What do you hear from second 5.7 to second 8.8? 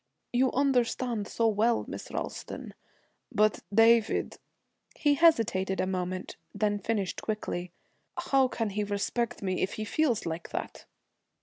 a moment, then finished quickly. 'How can